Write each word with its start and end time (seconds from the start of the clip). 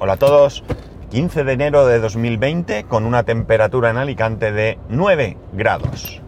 Hola 0.00 0.12
a 0.12 0.16
todos. 0.16 0.62
15 1.10 1.42
de 1.42 1.52
enero 1.54 1.84
de 1.84 1.98
2020 1.98 2.84
con 2.84 3.04
una 3.04 3.24
temperatura 3.24 3.90
en 3.90 3.96
Alicante 3.96 4.52
de 4.52 4.78
9 4.88 5.36
grados. 5.54 6.22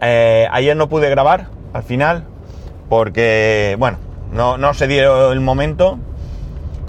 Eh, 0.00 0.48
ayer 0.50 0.74
no 0.74 0.88
pude 0.88 1.10
grabar 1.10 1.48
al 1.74 1.82
final 1.82 2.24
porque, 2.88 3.76
bueno, 3.78 3.98
no, 4.32 4.56
no, 4.56 4.72
se 4.72 4.86
dio 4.86 5.30
el 5.30 5.40
momento 5.40 5.98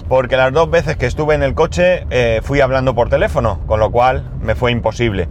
porque 0.08 0.38
las 0.38 0.50
dos 0.50 0.70
veces 0.70 0.96
que 0.96 1.04
estuve 1.04 1.34
en 1.34 1.42
el 1.42 1.54
coche 1.54 2.06
eh, 2.08 2.40
fui 2.42 2.62
hablando 2.62 2.94
por 2.94 3.10
teléfono, 3.10 3.60
con 3.66 3.80
lo 3.80 3.90
cual 3.90 4.30
me 4.40 4.54
fue 4.54 4.72
imposible. 4.72 5.28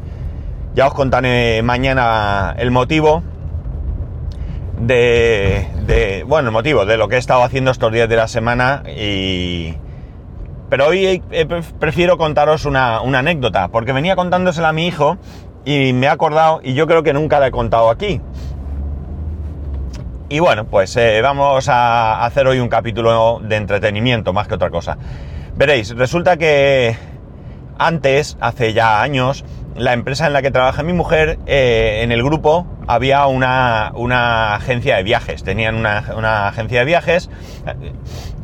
Ya 0.75 0.86
os 0.86 0.93
contaré 0.93 1.63
mañana 1.63 2.54
el 2.59 2.70
motivo 2.70 3.23
de, 4.80 5.68
de, 5.86 6.23
bueno, 6.27 6.50
el 6.50 6.54
motivo 6.54 6.86
de 6.86 6.98
lo 6.98 7.07
que 7.07 7.16
he 7.16 7.20
estado 7.20 7.43
haciendo 7.43 7.71
estos 7.71 7.91
días 7.91 8.09
de 8.09 8.16
la 8.16 8.28
semana 8.28 8.84
y... 8.88 9.75
Pero 10.70 10.87
hoy 10.87 11.24
prefiero 11.79 12.20
contaros 12.20 12.65
una, 12.65 13.00
anécdota, 13.00 13.70
porque 13.70 13.92
venía 13.92 14.15
contándosela 14.15 14.70
a 14.70 14.73
mi 14.73 14.86
hijo 14.86 15.18
y 15.65 15.93
me 15.93 16.06
he 16.06 16.10
acordado, 16.10 16.61
y 16.64 16.75
yo 16.75 16.86
creo 16.86 17.01
que 17.01 17.11
nunca 17.11 17.39
la 17.39 17.47
he 17.47 17.51
contado 17.51 17.89
aquí. 17.89 18.21
Y 20.29 20.37
bueno, 20.37 20.65
pues 20.65 20.96
eh, 20.96 21.21
vamos 21.23 21.68
a 21.70 22.23
hacer 22.23 22.46
hoy 22.46 22.59
un 22.59 22.70
capítulo 22.70 23.42
de 23.43 23.56
entretenimiento 23.56 24.32
más 24.32 24.48
que 24.48 24.54
otra 24.54 24.70
cosa. 24.70 25.00
Veréis, 25.56 25.96
resulta 25.98 26.37
que 26.37 26.96
antes, 27.79 28.37
hace 28.39 28.73
ya 28.73 29.01
años, 29.01 29.43
la 29.75 29.93
empresa 29.93 30.28
en 30.28 30.34
la 30.34 30.43
que 30.43 30.51
trabaja 30.51 30.84
mi 30.84 30.93
mujer, 30.93 31.39
eh, 31.48 32.02
en 32.03 32.11
el 32.11 32.22
grupo 32.22 32.67
había 32.89 33.28
una, 33.28 33.92
una, 33.94 34.56
agencia 34.56 34.95
de 34.95 35.03
viajes. 35.03 35.44
Tenían 35.44 35.75
una, 35.75 36.06
una 36.17 36.48
agencia 36.48 36.80
de 36.80 36.86
viajes 36.86 37.30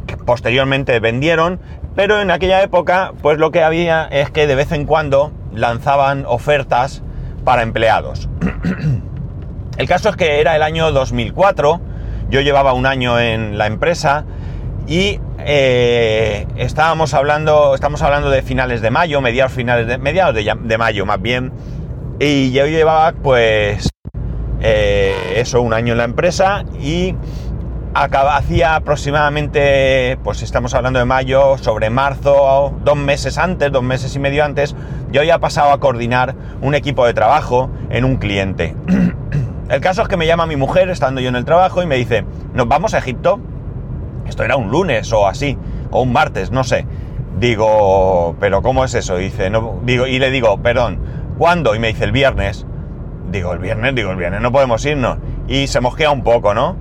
que 0.05 0.17
posteriormente 0.17 0.99
vendieron, 0.99 1.59
pero 1.95 2.21
en 2.21 2.29
aquella 2.29 2.61
época, 2.61 3.13
pues 3.23 3.39
lo 3.39 3.49
que 3.49 3.63
había 3.63 4.05
es 4.05 4.29
que 4.29 4.45
de 4.45 4.53
vez 4.53 4.71
en 4.71 4.85
cuando 4.85 5.31
lanzaban 5.51 6.25
ofertas 6.27 7.01
para 7.43 7.63
empleados. 7.63 8.29
el 9.77 9.87
caso 9.87 10.09
es 10.09 10.15
que 10.15 10.39
era 10.41 10.55
el 10.55 10.61
año 10.61 10.91
2004, 10.91 11.81
yo 12.29 12.41
llevaba 12.41 12.73
un 12.73 12.85
año 12.85 13.19
en 13.19 13.57
la 13.57 13.65
empresa 13.65 14.25
y 14.85 15.19
eh, 15.39 16.45
estábamos 16.55 17.15
hablando, 17.15 17.73
estamos 17.73 18.03
hablando 18.03 18.29
de 18.29 18.43
finales 18.43 18.81
de 18.81 18.91
mayo, 18.91 19.21
mediados 19.21 19.53
finales 19.53 19.87
de 19.87 19.97
mediados 19.97 20.35
de, 20.35 20.53
de 20.55 20.77
mayo 20.77 21.07
más 21.07 21.19
bien, 21.19 21.51
y 22.19 22.51
yo 22.51 22.67
llevaba 22.67 23.11
pues 23.11 23.89
eh, 24.67 25.33
eso 25.35 25.61
un 25.61 25.75
año 25.75 25.91
en 25.91 25.99
la 25.99 26.05
empresa 26.05 26.65
y 26.81 27.13
hacía 27.93 28.75
aproximadamente, 28.75 30.17
pues 30.23 30.41
estamos 30.41 30.73
hablando 30.73 30.97
de 30.97 31.05
mayo, 31.05 31.59
sobre 31.59 31.91
marzo, 31.91 32.73
dos 32.83 32.97
meses 32.97 33.37
antes, 33.37 33.71
dos 33.71 33.83
meses 33.83 34.15
y 34.15 34.19
medio 34.19 34.43
antes, 34.43 34.75
yo 35.11 35.21
había 35.21 35.37
pasado 35.37 35.71
a 35.71 35.79
coordinar 35.79 36.33
un 36.61 36.73
equipo 36.73 37.05
de 37.05 37.13
trabajo 37.13 37.69
en 37.91 38.05
un 38.05 38.15
cliente. 38.15 38.75
El 39.69 39.81
caso 39.81 40.01
es 40.01 40.07
que 40.07 40.17
me 40.17 40.25
llama 40.25 40.47
mi 40.47 40.55
mujer 40.55 40.89
estando 40.89 41.21
yo 41.21 41.29
en 41.29 41.35
el 41.35 41.45
trabajo 41.45 41.83
y 41.83 41.85
me 41.85 41.95
dice, 41.95 42.25
¿nos 42.55 42.67
vamos 42.67 42.95
a 42.95 42.97
Egipto? 42.97 43.39
Esto 44.27 44.43
era 44.43 44.55
un 44.55 44.69
lunes 44.71 45.13
o 45.13 45.27
así, 45.27 45.59
o 45.91 46.01
un 46.01 46.11
martes, 46.11 46.49
no 46.49 46.63
sé. 46.63 46.87
Digo, 47.39 48.35
¿pero 48.39 48.63
cómo 48.63 48.83
es 48.83 48.95
eso? 48.95 49.17
Dice, 49.17 49.51
no, 49.51 49.79
digo, 49.83 50.07
y 50.07 50.17
le 50.17 50.31
digo, 50.31 50.59
perdón, 50.61 50.99
¿cuándo? 51.37 51.75
Y 51.75 51.79
me 51.79 51.89
dice, 51.89 52.03
el 52.03 52.11
viernes. 52.11 52.65
Digo, 53.35 53.51
el 53.51 53.59
viernes, 53.59 53.93
digo, 53.95 54.11
el 54.11 54.17
viernes 54.17 54.39
no 54.39 54.49
podemos 54.49 54.85
irnos. 54.85 55.17
Y 55.49 55.67
se 55.67 55.81
mosquea 55.81 56.09
un 56.09 56.23
poco, 56.23 56.53
¿no? 56.53 56.77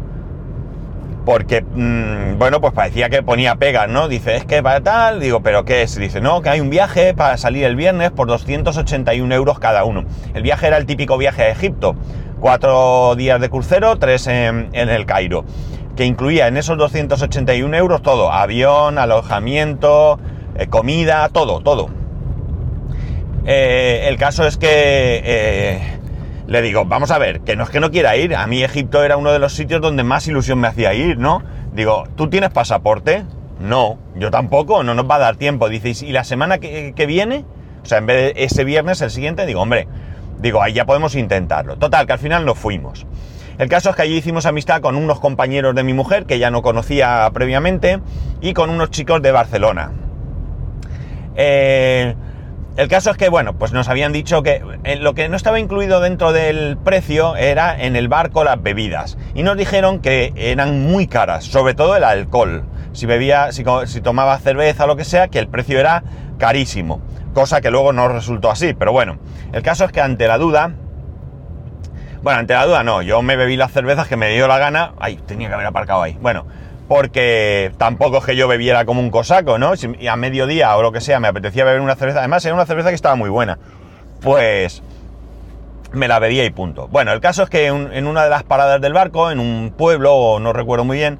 Porque, 1.25 1.63
mmm, 1.63 2.39
bueno, 2.39 2.61
pues 2.61 2.73
parecía 2.73 3.11
que 3.11 3.25
ponía 3.25 3.57
pegas, 3.57 3.89
¿no? 3.89 4.07
Dice, 4.07 4.37
es 4.37 4.45
que 4.45 4.63
para 4.63 4.81
tal, 4.81 5.19
digo, 5.19 5.43
¿pero 5.43 5.65
qué 5.65 5.83
es? 5.83 5.97
Dice, 5.97 6.21
no, 6.21 6.43
que 6.43 6.51
hay 6.51 6.61
un 6.61 6.71
viaje 6.71 7.13
para 7.13 7.37
salir 7.39 7.65
el 7.65 7.75
viernes 7.75 8.13
por 8.13 8.29
281 8.29 9.35
euros 9.35 9.59
cada 9.59 9.83
uno. 9.83 10.05
El 10.33 10.45
viaje 10.45 10.69
era 10.69 10.77
el 10.77 10.87
típico 10.87 11.19
viaje 11.19 11.43
a 11.43 11.49
Egipto. 11.51 11.97
Cuatro 12.39 13.17
días 13.17 13.41
de 13.41 13.51
crucero, 13.51 13.97
tres 13.97 14.29
en, 14.29 14.69
en 14.75 14.89
el 14.91 15.07
Cairo 15.07 15.45
que 15.97 16.05
incluía 16.05 16.49
en 16.49 16.57
esos 16.57 16.77
281 16.77 17.77
euros 17.77 18.03
todo, 18.03 18.33
avión, 18.33 18.99
alojamiento, 18.99 20.19
eh, 20.57 20.67
comida, 20.67 21.29
todo, 21.29 21.61
todo. 21.61 21.89
Eh, 23.47 24.07
el 24.09 24.17
caso 24.17 24.47
es 24.47 24.57
que 24.57 25.23
eh, 25.25 25.99
le 26.47 26.63
digo, 26.63 26.85
vamos 26.85 27.11
a 27.11 27.19
ver, 27.19 27.41
que 27.41 27.57
no 27.57 27.65
es 27.65 27.71
que 27.71 27.81
no 27.81 27.91
quiera 27.91 28.17
ir, 28.17 28.35
a 28.37 28.47
mí 28.47 28.63
Egipto 28.63 29.03
era 29.03 29.17
uno 29.17 29.33
de 29.33 29.39
los 29.39 29.55
sitios 29.55 29.81
donde 29.81 30.05
más 30.05 30.27
ilusión 30.29 30.59
me 30.61 30.69
hacía 30.69 30.95
ir, 30.95 31.19
¿no? 31.19 31.43
Digo, 31.73 32.05
¿tú 32.17 32.29
tienes 32.29 32.51
pasaporte? 32.51 33.25
No, 33.61 33.99
yo 34.17 34.31
tampoco, 34.31 34.83
no 34.83 34.95
nos 34.95 35.09
va 35.09 35.17
a 35.17 35.21
dar 35.21 35.37
tiempo. 35.37 35.69
Dice, 35.69 36.07
¿y 36.07 36.13
la 36.13 36.25
semana 36.25 36.59
que, 36.59 36.93
que 36.95 37.07
viene? 37.07 37.45
O 37.83 37.87
sea, 37.87 37.99
en 37.99 38.07
vez 38.07 38.35
de 38.35 38.45
ese 38.45 38.65
viernes, 38.65 39.01
el 39.01 39.11
siguiente, 39.11 39.47
digo, 39.47 39.61
hombre, 39.61 39.89
digo, 40.41 40.63
ahí 40.63 40.73
ya 40.73 40.85
podemos 40.85 41.15
intentarlo. 41.15 41.77
Total, 41.77 42.07
que 42.07 42.13
al 42.13 42.19
final 42.19 42.45
no 42.45 42.55
fuimos. 42.55 43.07
El 43.59 43.69
caso 43.69 43.91
es 43.91 43.97
que 43.97 44.03
allí 44.03 44.17
hicimos 44.17 44.47
amistad 44.47 44.81
con 44.81 44.97
unos 44.97 45.21
compañeros 45.21 45.75
de 45.75 45.85
mi 45.85 45.93
mujer 45.93 46.27
que 46.27 46.39
ya 46.39 46.51
no 46.51 46.63
conocía 46.63 47.31
previamente 47.33 48.01
y 48.41 48.53
con 48.53 48.69
unos 48.71 48.91
chicos 48.91 49.23
de 49.23 49.31
Barcelona. 49.31 49.93
Eh, 51.37 52.15
el 52.77 52.89
caso 52.89 53.13
es 53.13 53.17
que, 53.17 53.29
bueno, 53.29 53.57
pues 53.57 53.73
nos 53.73 53.89
habían 53.89 54.13
dicho 54.13 54.43
que 54.43 54.61
eh, 54.83 54.97
lo 54.97 55.15
que 55.15 55.29
no 55.29 55.37
estaba 55.37 55.61
incluido 55.61 56.01
dentro 56.01 56.33
del 56.33 56.77
precio 56.77 57.37
era 57.37 57.81
en 57.81 57.95
el 57.95 58.09
barco 58.09 58.43
las 58.43 58.61
bebidas. 58.61 59.17
Y 59.35 59.45
nos 59.45 59.57
dijeron 59.57 60.01
que 60.01 60.33
eran 60.35 60.83
muy 60.83 61.07
caras, 61.07 61.45
sobre 61.45 61.75
todo 61.75 61.95
el 61.95 62.03
alcohol. 62.03 62.65
Si 62.93 63.07
bebía, 63.07 63.53
si, 63.53 63.63
tomaba 64.01 64.37
cerveza 64.39 64.85
o 64.85 64.87
lo 64.89 64.97
que 64.97 65.05
sea, 65.05 65.29
que 65.29 65.39
el 65.39 65.47
precio 65.47 65.79
era 65.79 66.03
carísimo. 66.39 67.01
Cosa 67.33 67.61
que 67.61 67.71
luego 67.71 67.93
no 67.93 68.09
resultó 68.09 68.51
así, 68.51 68.75
pero 68.75 68.91
bueno. 68.91 69.19
El 69.53 69.63
caso 69.63 69.85
es 69.85 69.93
que 69.93 70.01
ante 70.01 70.27
la 70.27 70.39
duda, 70.39 70.73
bueno, 72.23 72.41
ante 72.41 72.55
la 72.55 72.67
duda 72.67 72.83
no, 72.83 73.03
yo 73.03 73.23
me 73.23 73.37
bebí 73.37 73.57
las 73.57 73.71
cervezas 73.71 74.09
que 74.09 74.17
me 74.17 74.31
dio 74.31 74.49
la 74.49 74.59
gana. 74.59 74.95
Ay, 74.99 75.17
tenía 75.27 75.47
que 75.47 75.55
haber 75.55 75.67
aparcado 75.67 76.03
ahí. 76.03 76.19
Bueno, 76.21 76.47
porque 76.89 77.73
tampoco 77.79 78.19
es 78.19 78.25
que 78.25 78.37
yo 78.37 78.49
bebiera 78.49 78.85
como 78.85 79.01
un 79.01 79.11
cosaco, 79.11 79.59
¿no? 79.59 79.77
Si 79.77 80.07
a 80.07 80.17
mediodía 80.17 80.77
o 80.77 80.83
lo 80.83 80.93
que 80.93 81.01
sea 81.01 81.21
me 81.21 81.29
apetecía 81.29 81.65
beber 81.65 81.81
una 81.81 81.97
cerveza, 81.97 82.19
además 82.19 82.45
era 82.45 82.55
una 82.55 82.67
cerveza 82.67 82.91
que 82.91 82.95
estaba 82.95 83.15
muy 83.15 83.31
buena, 83.31 83.59
pues 84.21 84.83
me 85.93 86.09
la 86.09 86.19
bebía 86.19 86.45
y 86.45 86.51
punto. 86.51 86.89
Bueno, 86.89 87.13
el 87.13 87.21
caso 87.21 87.45
es 87.45 87.51
que 87.51 87.67
en 87.67 88.07
una 88.07 88.25
de 88.25 88.31
las 88.31 88.43
paradas 88.43 88.81
del 88.81 88.93
barco, 88.93 89.31
en 89.31 89.39
un 89.39 89.73
pueblo, 89.77 90.15
o 90.15 90.41
no 90.41 90.53
recuerdo 90.53 90.85
muy 90.85 90.99
bien, 90.99 91.19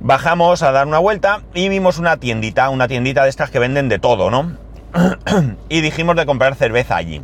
bajamos 0.00 0.62
a 0.62 0.72
dar 0.72 0.86
una 0.86 0.98
vuelta 0.98 1.42
y 1.54 1.68
vimos 1.68 1.98
una 1.98 2.18
tiendita, 2.18 2.68
una 2.70 2.86
tiendita 2.86 3.24
de 3.24 3.30
estas 3.30 3.50
que 3.50 3.58
venden 3.58 3.88
de 3.88 3.98
todo, 3.98 4.30
¿no? 4.30 4.52
y 5.68 5.80
dijimos 5.80 6.16
de 6.16 6.26
comprar 6.26 6.54
cerveza 6.54 6.96
allí. 6.96 7.22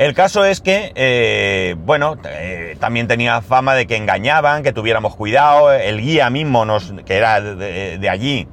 El 0.00 0.14
caso 0.14 0.46
es 0.46 0.62
que, 0.62 0.92
eh, 0.94 1.76
bueno, 1.76 2.16
eh, 2.24 2.74
también 2.80 3.06
tenía 3.06 3.42
fama 3.42 3.74
de 3.74 3.86
que 3.86 3.96
engañaban, 3.96 4.62
que 4.62 4.72
tuviéramos 4.72 5.14
cuidado. 5.14 5.70
El 5.70 6.00
guía 6.00 6.30
mismo, 6.30 6.64
nos, 6.64 6.94
que 7.04 7.18
era 7.18 7.38
de, 7.42 7.98
de, 7.98 8.08
allí, 8.08 8.48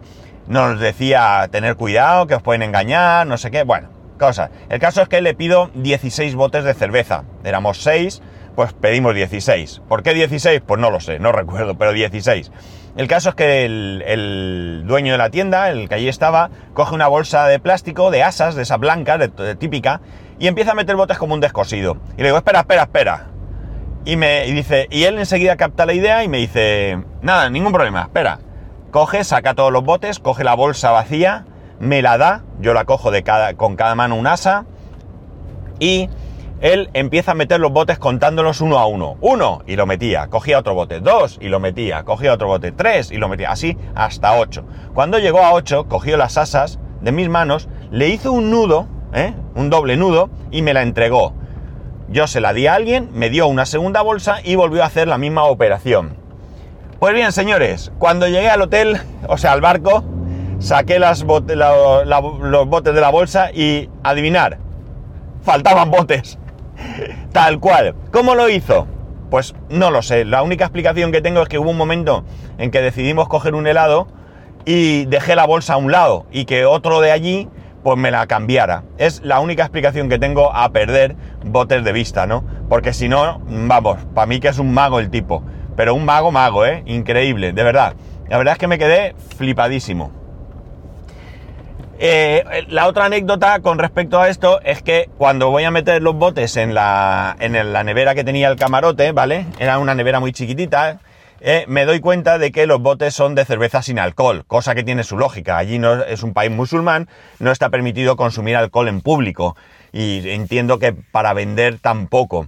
nos 0.49 0.77
decía 0.77 1.47
tener 1.49 1.77
cuidado, 1.77 2.27
que 2.27 2.35
os 2.35 2.41
pueden 2.41 2.63
engañar, 2.63 3.25
no 3.27 3.37
sé 3.37 3.49
qué. 3.49 3.63
Bueno, 3.63 3.87
cosas. 4.19 4.49
El 4.67 4.81
caso 4.81 5.01
es 5.01 5.07
que 5.07 5.21
le 5.21 5.35
pido 5.35 5.71
16 5.75 6.35
botes 6.35 6.65
de 6.65 6.73
cerveza. 6.73 7.23
Éramos 7.45 7.81
6, 7.81 8.21
pues 8.57 8.73
pedimos 8.73 9.15
16. 9.15 9.83
¿Por 9.87 10.03
qué 10.03 10.13
16? 10.13 10.61
Pues 10.67 10.81
no 10.81 10.91
lo 10.91 10.99
sé, 10.99 11.17
no 11.17 11.31
recuerdo, 11.31 11.77
pero 11.77 11.93
16. 11.93 12.51
El 12.97 13.07
caso 13.07 13.29
es 13.29 13.35
que 13.35 13.63
el, 13.63 14.83
dueño 14.87 15.11
de 15.11 15.19
la 15.19 15.29
tienda, 15.29 15.69
el 15.69 15.87
que 15.87 15.95
allí 15.95 16.07
estaba, 16.07 16.49
coge 16.73 16.95
una 16.95 17.07
bolsa 17.07 17.45
de 17.45 17.59
plástico, 17.59 18.09
de 18.09 18.23
asas, 18.23 18.55
de 18.55 18.63
esa 18.63 18.77
blanca, 18.77 19.19
de, 19.19 19.55
típica, 19.55 20.01
y 20.39 20.47
empieza 20.47 20.71
a 20.71 20.73
meter 20.73 20.95
botes 20.95 21.19
como 21.19 21.35
un 21.35 21.39
descosido. 21.39 21.97
Y 22.15 22.21
le 22.21 22.29
digo, 22.29 22.37
espera, 22.37 22.61
espera, 22.61 22.83
espera. 22.83 23.27
Y 24.03 24.15
me 24.15 24.45
dice, 24.45 24.87
y 24.89 25.03
él 25.03 25.19
enseguida 25.19 25.57
capta 25.57 25.85
la 25.85 25.93
idea 25.93 26.23
y 26.23 26.27
me 26.27 26.39
dice, 26.39 27.03
nada, 27.21 27.51
ningún 27.51 27.71
problema, 27.71 28.01
espera. 28.01 28.39
Coge, 28.89 29.23
saca 29.23 29.53
todos 29.53 29.71
los 29.71 29.83
botes, 29.83 30.17
coge 30.17 30.43
la 30.43 30.55
bolsa 30.55 30.89
vacía, 30.89 31.45
me 31.79 32.01
la 32.01 32.17
da, 32.17 32.41
yo 32.59 32.73
la 32.73 32.85
cojo 32.85 33.11
de 33.11 33.21
cada, 33.21 33.53
con 33.53 33.75
cada 33.75 33.93
mano 33.93 34.15
un 34.15 34.25
asa, 34.25 34.65
y 35.79 36.09
él 36.59 36.89
empieza 36.93 37.31
a 37.31 37.35
meter 37.35 37.59
los 37.59 37.71
botes 37.71 37.99
contándolos 37.99 38.61
uno 38.61 38.79
a 38.79 38.87
uno. 38.87 39.17
Uno, 39.21 39.61
y 39.67 39.75
lo 39.75 39.85
metía, 39.85 40.27
cogía 40.27 40.57
otro 40.57 40.73
bote. 40.73 40.99
Dos, 40.99 41.37
y 41.39 41.49
lo 41.49 41.59
metía, 41.59 42.03
cogía 42.03 42.33
otro 42.33 42.47
bote. 42.47 42.71
Tres, 42.71 43.11
y 43.11 43.17
lo 43.17 43.27
metía. 43.27 43.51
Así 43.51 43.77
hasta 43.95 44.35
ocho. 44.35 44.65
Cuando 44.93 45.19
llegó 45.19 45.43
a 45.43 45.53
ocho, 45.53 45.87
cogió 45.87 46.17
las 46.17 46.37
asas 46.37 46.79
de 47.01 47.11
mis 47.11 47.29
manos, 47.29 47.69
le 47.91 48.09
hizo 48.09 48.31
un 48.31 48.49
nudo, 48.49 48.87
¿eh? 49.13 49.33
un 49.55 49.69
doble 49.69 49.97
nudo, 49.97 50.29
y 50.49 50.63
me 50.63 50.73
la 50.73 50.81
entregó. 50.81 51.33
Yo 52.09 52.25
se 52.25 52.41
la 52.41 52.53
di 52.53 52.65
a 52.67 52.73
alguien, 52.73 53.09
me 53.13 53.29
dio 53.29 53.47
una 53.47 53.65
segunda 53.65 54.01
bolsa 54.01 54.37
y 54.43 54.55
volvió 54.55 54.81
a 54.81 54.87
hacer 54.87 55.07
la 55.07 55.17
misma 55.17 55.43
operación. 55.43 56.17
Pues 56.99 57.13
bien, 57.13 57.31
señores, 57.31 57.91
cuando 57.99 58.27
llegué 58.27 58.49
al 58.49 58.61
hotel, 58.61 58.97
o 59.27 59.37
sea, 59.37 59.51
al 59.51 59.61
barco, 59.61 60.03
saqué 60.57 60.97
los 60.97 61.23
botes 61.23 61.55
de 61.55 63.01
la 63.01 63.09
bolsa 63.11 63.51
y 63.51 63.89
adivinar, 64.03 64.57
faltaban 65.43 65.91
botes. 65.91 66.39
Tal 67.31 67.59
cual. 67.59 67.95
¿Cómo 68.11 68.35
lo 68.35 68.49
hizo? 68.49 68.87
Pues 69.29 69.55
no 69.69 69.91
lo 69.91 70.01
sé. 70.01 70.25
La 70.25 70.41
única 70.43 70.65
explicación 70.65 71.11
que 71.11 71.21
tengo 71.21 71.41
es 71.41 71.49
que 71.49 71.59
hubo 71.59 71.69
un 71.69 71.77
momento 71.77 72.23
en 72.57 72.71
que 72.71 72.81
decidimos 72.81 73.27
coger 73.27 73.55
un 73.55 73.67
helado 73.67 74.07
y 74.65 75.05
dejé 75.05 75.35
la 75.35 75.45
bolsa 75.45 75.73
a 75.73 75.77
un 75.77 75.91
lado 75.91 76.25
y 76.31 76.45
que 76.45 76.65
otro 76.65 77.01
de 77.01 77.11
allí 77.11 77.49
pues 77.83 77.97
me 77.97 78.11
la 78.11 78.27
cambiara. 78.27 78.83
Es 78.97 79.21
la 79.23 79.39
única 79.39 79.63
explicación 79.63 80.09
que 80.09 80.19
tengo 80.19 80.53
a 80.53 80.69
perder 80.71 81.15
botes 81.45 81.83
de 81.83 81.91
vista, 81.93 82.27
¿no? 82.27 82.43
Porque 82.67 82.93
si 82.93 83.07
no, 83.07 83.41
vamos, 83.47 83.97
para 84.13 84.25
mí 84.25 84.39
que 84.39 84.49
es 84.49 84.59
un 84.59 84.73
mago 84.73 84.99
el 84.99 85.09
tipo. 85.09 85.43
Pero 85.75 85.93
un 85.95 86.05
mago 86.05 86.31
mago, 86.31 86.65
¿eh? 86.65 86.83
Increíble, 86.85 87.53
de 87.53 87.63
verdad. 87.63 87.95
La 88.29 88.37
verdad 88.37 88.53
es 88.53 88.57
que 88.57 88.67
me 88.67 88.77
quedé 88.77 89.15
flipadísimo. 89.37 90.11
Eh, 91.99 92.65
la 92.69 92.87
otra 92.87 93.05
anécdota 93.05 93.59
con 93.61 93.79
respecto 93.79 94.19
a 94.19 94.29
esto 94.29 94.61
es 94.61 94.83
que 94.83 95.09
cuando 95.17 95.49
voy 95.49 95.63
a 95.63 95.71
meter 95.71 96.01
los 96.01 96.15
botes 96.15 96.55
en 96.55 96.75
la, 96.75 97.35
en 97.39 97.73
la 97.73 97.83
nevera 97.83 98.13
que 98.13 98.23
tenía 98.23 98.49
el 98.49 98.55
camarote, 98.55 99.11
¿vale? 99.13 99.47
Era 99.57 99.79
una 99.79 99.95
nevera 99.95 100.19
muy 100.19 100.31
chiquitita, 100.31 100.99
eh, 101.39 101.65
me 101.67 101.85
doy 101.85 101.99
cuenta 101.99 102.37
de 102.37 102.51
que 102.51 102.67
los 102.67 102.81
botes 102.81 103.13
son 103.13 103.33
de 103.33 103.45
cerveza 103.45 103.81
sin 103.81 103.97
alcohol, 103.97 104.43
cosa 104.45 104.75
que 104.75 104.83
tiene 104.83 105.03
su 105.03 105.17
lógica. 105.17 105.57
Allí 105.57 105.79
no 105.79 106.03
es 106.03 106.21
un 106.21 106.33
país 106.33 106.51
musulmán, 106.51 107.07
no 107.39 107.51
está 107.51 107.69
permitido 107.69 108.15
consumir 108.15 108.55
alcohol 108.55 108.87
en 108.87 109.01
público 109.01 109.55
y 109.91 110.29
entiendo 110.29 110.77
que 110.77 110.93
para 110.93 111.33
vender 111.33 111.79
tampoco. 111.79 112.47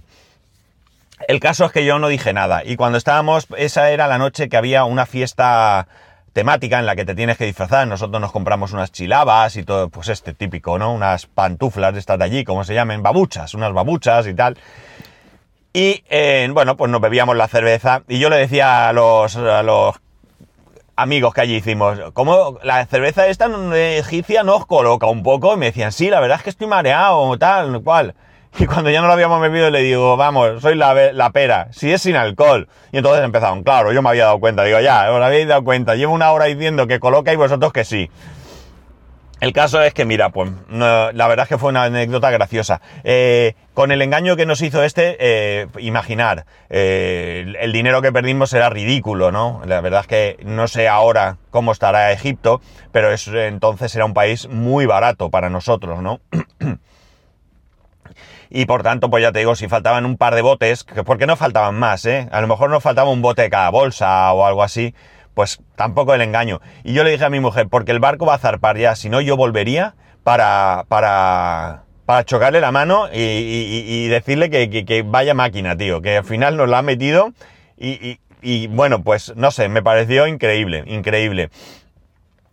El 1.26 1.40
caso 1.40 1.66
es 1.66 1.72
que 1.72 1.84
yo 1.84 1.98
no 1.98 2.08
dije 2.08 2.32
nada 2.32 2.64
y 2.64 2.76
cuando 2.76 2.98
estábamos, 2.98 3.46
esa 3.56 3.90
era 3.90 4.06
la 4.06 4.18
noche 4.18 4.48
que 4.48 4.56
había 4.56 4.84
una 4.84 5.06
fiesta 5.06 5.86
temática 6.32 6.78
en 6.78 6.86
la 6.86 6.96
que 6.96 7.04
te 7.04 7.14
tienes 7.14 7.36
que 7.36 7.46
disfrazar. 7.46 7.86
Nosotros 7.86 8.20
nos 8.20 8.32
compramos 8.32 8.72
unas 8.72 8.92
chilabas 8.92 9.56
y 9.56 9.64
todo, 9.64 9.88
pues 9.88 10.08
este 10.08 10.34
típico, 10.34 10.78
¿no? 10.78 10.92
Unas 10.92 11.26
pantuflas 11.26 11.92
de 11.92 12.00
estas 12.00 12.18
de 12.18 12.24
allí, 12.24 12.44
como 12.44 12.64
se 12.64 12.74
llamen, 12.74 13.02
babuchas, 13.02 13.54
unas 13.54 13.72
babuchas 13.72 14.26
y 14.26 14.34
tal. 14.34 14.56
Y 15.72 16.04
eh, 16.10 16.48
bueno, 16.52 16.76
pues 16.76 16.90
nos 16.90 17.00
bebíamos 17.00 17.36
la 17.36 17.46
cerveza 17.46 18.02
y 18.08 18.18
yo 18.18 18.28
le 18.28 18.36
decía 18.36 18.88
a 18.88 18.92
los, 18.92 19.36
amigos 20.96 21.32
que 21.32 21.40
allí 21.40 21.56
hicimos, 21.56 21.98
¿cómo 22.12 22.58
la 22.62 22.84
cerveza 22.86 23.26
esta 23.28 23.48
egipcia 23.76 24.42
nos 24.42 24.66
coloca 24.66 25.06
un 25.06 25.22
poco? 25.22 25.54
Y 25.54 25.56
me 25.56 25.66
decían, 25.66 25.92
sí, 25.92 26.10
la 26.10 26.20
verdad 26.20 26.38
es 26.38 26.42
que 26.42 26.50
estoy 26.50 26.66
mareado, 26.66 27.38
tal, 27.38 27.82
cual. 27.82 28.14
Y 28.58 28.66
cuando 28.66 28.90
ya 28.90 29.00
no 29.00 29.06
lo 29.06 29.12
habíamos 29.12 29.40
bebido 29.40 29.70
le 29.70 29.80
digo, 29.80 30.16
vamos, 30.16 30.60
soy 30.60 30.74
la, 30.74 31.12
la 31.12 31.30
pera, 31.30 31.68
si 31.72 31.92
es 31.92 32.02
sin 32.02 32.16
alcohol. 32.16 32.68
Y 32.92 32.98
entonces 32.98 33.24
empezaron, 33.24 33.62
claro, 33.62 33.92
yo 33.92 34.02
me 34.02 34.10
había 34.10 34.24
dado 34.24 34.40
cuenta, 34.40 34.64
digo, 34.64 34.80
ya, 34.80 35.10
os 35.12 35.22
habéis 35.22 35.46
dado 35.46 35.64
cuenta, 35.64 35.94
llevo 35.94 36.12
una 36.12 36.32
hora 36.32 36.46
diciendo 36.46 36.86
que 36.86 37.00
coloca 37.00 37.32
y 37.32 37.36
vosotros 37.36 37.72
que 37.72 37.84
sí. 37.84 38.10
El 39.40 39.54
caso 39.54 39.80
es 39.80 39.94
que, 39.94 40.04
mira, 40.04 40.28
pues 40.28 40.50
la 40.68 41.12
verdad 41.12 41.44
es 41.44 41.48
que 41.48 41.56
fue 41.56 41.70
una 41.70 41.84
anécdota 41.84 42.30
graciosa. 42.30 42.82
Eh, 43.04 43.54
con 43.72 43.90
el 43.90 44.02
engaño 44.02 44.36
que 44.36 44.44
nos 44.44 44.60
hizo 44.60 44.84
este, 44.84 45.16
eh, 45.18 45.66
imaginar, 45.78 46.44
eh, 46.68 47.54
el 47.58 47.72
dinero 47.72 48.02
que 48.02 48.12
perdimos 48.12 48.52
era 48.52 48.68
ridículo, 48.68 49.32
¿no? 49.32 49.62
La 49.64 49.80
verdad 49.80 50.02
es 50.02 50.06
que 50.06 50.36
no 50.44 50.68
sé 50.68 50.88
ahora 50.88 51.38
cómo 51.50 51.72
estará 51.72 52.12
Egipto, 52.12 52.60
pero 52.92 53.10
es, 53.10 53.28
entonces 53.28 53.96
era 53.96 54.04
un 54.04 54.12
país 54.12 54.46
muy 54.46 54.84
barato 54.84 55.30
para 55.30 55.48
nosotros, 55.48 56.02
¿no? 56.02 56.20
y 58.50 58.66
por 58.66 58.82
tanto, 58.82 59.08
pues 59.08 59.22
ya 59.22 59.30
te 59.30 59.38
digo, 59.38 59.54
si 59.54 59.68
faltaban 59.68 60.04
un 60.04 60.16
par 60.16 60.34
de 60.34 60.42
botes, 60.42 60.84
porque 61.06 61.26
no 61.26 61.36
faltaban 61.36 61.76
más, 61.76 62.04
¿eh? 62.04 62.28
A 62.32 62.40
lo 62.40 62.48
mejor 62.48 62.68
nos 62.68 62.82
faltaba 62.82 63.08
un 63.08 63.22
bote 63.22 63.42
de 63.42 63.50
cada 63.50 63.70
bolsa 63.70 64.32
o 64.32 64.44
algo 64.44 64.64
así, 64.64 64.94
pues 65.34 65.60
tampoco 65.76 66.14
el 66.14 66.20
engaño. 66.20 66.60
Y 66.82 66.92
yo 66.92 67.04
le 67.04 67.12
dije 67.12 67.24
a 67.24 67.30
mi 67.30 67.38
mujer, 67.38 67.68
porque 67.70 67.92
el 67.92 68.00
barco 68.00 68.26
va 68.26 68.34
a 68.34 68.38
zarpar 68.38 68.76
ya, 68.76 68.96
si 68.96 69.08
no 69.08 69.20
yo 69.20 69.36
volvería 69.36 69.94
para, 70.24 70.84
para, 70.88 71.84
para 72.06 72.24
chocarle 72.24 72.60
la 72.60 72.72
mano 72.72 73.08
y, 73.12 74.08
decirle 74.08 74.50
que, 74.50 75.04
vaya 75.06 75.32
máquina, 75.32 75.76
tío, 75.76 76.02
que 76.02 76.18
al 76.18 76.24
final 76.24 76.56
nos 76.56 76.68
la 76.68 76.78
ha 76.78 76.82
metido 76.82 77.32
y, 77.78 78.18
y 78.42 78.66
bueno, 78.66 79.02
pues 79.02 79.32
no 79.36 79.52
sé, 79.52 79.68
me 79.68 79.82
pareció 79.82 80.26
increíble, 80.26 80.82
increíble. 80.86 81.50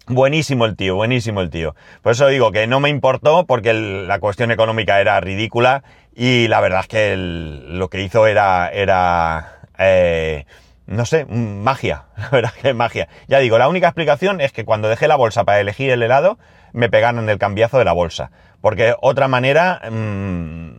Buenísimo 0.09 0.65
el 0.65 0.77
tío, 0.77 0.95
buenísimo 0.95 1.41
el 1.41 1.49
tío. 1.49 1.75
Por 2.01 2.13
eso 2.13 2.27
digo 2.27 2.53
que 2.53 2.65
no 2.65 2.79
me 2.79 2.87
importó 2.87 3.45
porque 3.45 3.73
la 3.73 4.19
cuestión 4.19 4.51
económica 4.51 5.01
era 5.01 5.19
ridícula 5.19 5.83
y 6.15 6.47
la 6.47 6.61
verdad 6.61 6.81
es 6.81 6.87
que 6.87 7.15
lo 7.17 7.89
que 7.89 8.01
hizo 8.01 8.25
era, 8.25 8.69
era 8.69 9.59
eh, 9.77 10.45
no 10.85 11.05
sé, 11.05 11.25
magia, 11.25 12.05
la 12.17 12.29
verdad 12.29 12.53
que 12.53 12.73
magia. 12.73 13.09
Ya 13.27 13.39
digo, 13.39 13.57
la 13.57 13.67
única 13.67 13.87
explicación 13.87 14.39
es 14.39 14.53
que 14.53 14.63
cuando 14.63 14.87
dejé 14.87 15.09
la 15.09 15.17
bolsa 15.17 15.43
para 15.43 15.59
elegir 15.59 15.91
el 15.91 16.01
helado, 16.01 16.39
me 16.71 16.89
pegaron 16.89 17.29
el 17.29 17.37
cambiazo 17.37 17.77
de 17.77 17.85
la 17.85 17.93
bolsa. 17.93 18.31
Porque 18.61 18.95
otra 19.01 19.27
manera, 19.27 19.81
mm, 19.91 20.69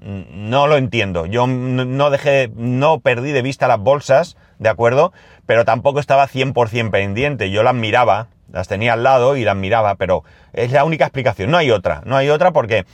no 0.00 0.66
lo 0.66 0.78
entiendo. 0.78 1.26
Yo 1.26 1.46
no 1.46 2.10
dejé, 2.10 2.50
no 2.54 3.00
perdí 3.00 3.32
de 3.32 3.42
vista 3.42 3.68
las 3.68 3.78
bolsas, 3.80 4.38
¿de 4.58 4.70
acuerdo? 4.70 5.12
Pero 5.44 5.66
tampoco 5.66 6.00
estaba 6.00 6.26
100% 6.26 6.90
pendiente. 6.90 7.50
Yo 7.50 7.62
las 7.62 7.74
miraba, 7.74 8.28
las 8.52 8.68
tenía 8.68 8.94
al 8.94 9.02
lado 9.02 9.36
y 9.36 9.44
las 9.44 9.56
miraba, 9.56 9.94
pero 9.96 10.24
es 10.52 10.72
la 10.72 10.84
única 10.84 11.04
explicación. 11.04 11.50
No 11.50 11.58
hay 11.58 11.70
otra, 11.70 12.02
no 12.04 12.16
hay 12.16 12.28
otra 12.30 12.52
porque 12.52 12.84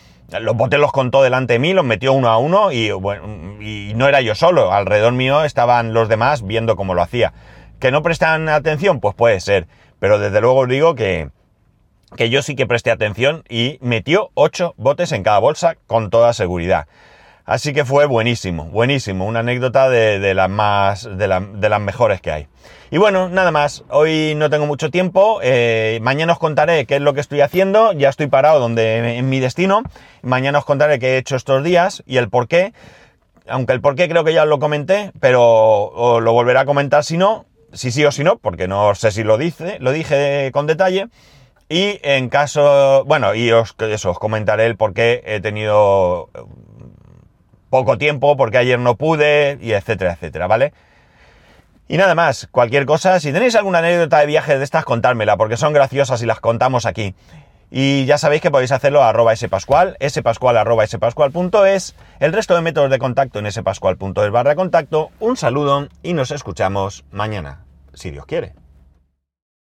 los 0.41 0.57
botes 0.57 0.81
los 0.81 0.93
contó 0.93 1.23
delante 1.23 1.55
de 1.55 1.59
mí, 1.59 1.73
los 1.73 1.85
metió 1.85 2.13
uno 2.13 2.29
a 2.29 2.39
uno 2.39 2.73
y, 2.73 2.91
bueno, 2.91 3.61
y 3.61 3.93
no 3.95 4.09
era 4.09 4.21
yo 4.21 4.35
solo, 4.35 4.73
alrededor 4.73 5.13
mío 5.13 5.45
estaban 5.45 5.93
los 5.93 6.09
demás 6.09 6.47
viendo 6.47 6.77
cómo 6.77 6.95
lo 6.95 7.03
hacía. 7.03 7.33
¿Que 7.79 7.91
no 7.91 8.03
prestan 8.03 8.49
atención? 8.49 9.01
Pues 9.01 9.15
puede 9.15 9.41
ser, 9.41 9.67
pero 9.99 10.19
desde 10.19 10.41
luego 10.41 10.61
os 10.61 10.69
digo 10.69 10.95
que, 10.95 11.29
que 12.17 12.31
yo 12.31 12.43
sí 12.43 12.57
que 12.57 12.67
presté 12.67 12.91
atención 12.91 13.45
y 13.49 13.79
metió 13.81 14.31
ocho 14.35 14.75
botes 14.77 15.13
en 15.13 15.23
cada 15.23 15.39
bolsa 15.39 15.77
con 15.87 16.11
toda 16.11 16.33
seguridad. 16.33 16.87
Así 17.47 17.75
que 17.75 17.85
fue 17.85 18.07
buenísimo, 18.07 18.65
buenísimo, 18.65 19.27
una 19.27 19.41
anécdota 19.41 19.91
de, 19.91 20.33
las 20.33 20.49
más, 20.49 21.05
de, 21.05 21.47
de, 21.55 21.69
las 21.69 21.81
mejores 21.81 22.23
que 22.23 22.33
hay. 22.33 22.47
Y 22.91 22.97
bueno, 22.97 23.29
nada 23.29 23.51
más, 23.51 23.85
hoy 23.91 24.33
no 24.35 24.49
tengo 24.49 24.65
mucho 24.65 24.91
tiempo, 24.91 25.41
eh, 25.43 25.99
mañana 26.01 26.33
os 26.33 26.39
contaré 26.39 26.87
qué 26.87 26.97
es 26.97 27.03
lo 27.03 27.13
que 27.13 27.21
estoy 27.21 27.43
haciendo, 27.43 27.93
ya 27.93 28.09
estoy 28.09 28.29
parado 28.29 28.61
donde, 28.61 29.19
en 29.19 29.29
mi 29.29 29.41
destino, 29.41 29.83
mañana 30.23 30.59
os 30.59 30.65
contaré 30.65 30.99
qué 30.99 31.15
he 31.15 31.19
hecho 31.19 31.37
estos 31.37 31.63
días 31.63 32.03
y 32.07 32.17
el 32.17 32.31
por 32.31 32.49
qué, 32.49 32.73
aunque 33.47 33.75
el 33.75 33.83
por 33.83 33.95
qué 33.95 34.09
creo 34.09 34.25
que 34.25 34.33
ya 34.33 34.47
lo 34.47 34.59
comenté, 34.59 35.13
pero 35.21 36.21
lo 36.23 36.33
volveré 36.33 36.61
a 36.61 36.65
comentar 36.65 37.05
si 37.05 37.19
no, 37.19 37.45
si 37.75 37.91
sí 37.91 38.07
o 38.07 38.11
si 38.11 38.25
no, 38.25 38.39
porque 38.39 38.69
no 38.69 38.95
sé 38.95 39.11
si 39.11 39.23
lo 39.23 39.37
dice, 39.37 39.77
lo 39.81 39.93
dije 39.93 40.51
con 40.53 40.67
detalle. 40.67 41.09
Y 41.69 41.99
en 42.03 42.29
caso, 42.29 43.05
bueno, 43.07 43.35
y 43.35 43.51
os, 43.51 43.75
eso, 43.79 44.11
os 44.11 44.19
comentaré 44.19 44.67
el 44.67 44.77
por 44.77 44.93
qué 44.93 45.23
he 45.27 45.41
tenido 45.41 46.29
poco 47.75 47.99
tiempo 47.99 48.37
porque 48.37 48.59
ayer 48.59 48.79
no 48.79 48.95
pude 48.95 49.59
y 49.61 49.73
etcétera, 49.73 50.13
etcétera, 50.13 50.47
¿vale? 50.47 50.73
Y 51.89 51.97
nada 51.97 52.15
más, 52.15 52.47
cualquier 52.53 52.87
cosa, 52.87 53.19
si 53.19 53.33
tenéis 53.33 53.57
alguna 53.57 53.81
anécdota 53.81 54.21
de 54.21 54.27
viaje 54.27 54.57
de 54.57 54.63
estas, 54.63 54.85
contármela, 54.85 55.37
porque 55.37 55.57
son 55.57 55.73
graciosas 55.73 56.23
y 56.23 56.27
las 56.27 56.39
contamos 56.39 56.87
aquí. 56.87 57.17
Y 57.73 58.05
ya 58.05 58.17
sabéis 58.17 58.43
que 58.43 58.53
podéis 58.53 58.71
hacerlo 58.71 59.03
a 59.03 59.09
arroba 59.09 59.35
spascual, 59.35 59.97
spascual 60.09 60.57
arroba 60.57 60.87
spascual.es, 60.87 61.97
el 62.21 62.33
resto 62.33 62.55
de 62.55 62.63
métodos 62.63 62.91
de 62.91 63.01
contacto 63.01 63.41
en 63.41 63.51
spascual.es 63.51 64.31
barra 64.31 64.55
contacto. 64.55 65.11
Un 65.19 65.37
saludo 65.37 65.89
y 66.05 66.13
nos 66.13 66.31
escuchamos 66.31 67.05
mañana, 67.11 67.65
si 67.93 68.13
Dios 68.13 68.25
quiere. 68.25 68.64